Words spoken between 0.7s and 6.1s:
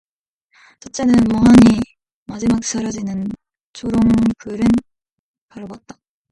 첫째는 멍하니 마지막 사라지는 초롱불을 바라보았다.